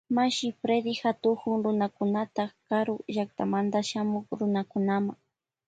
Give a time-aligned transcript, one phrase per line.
[0.15, 5.13] Mashi Fredy katukun Ruanakunata karu llaktamanta shamuk Runakunama.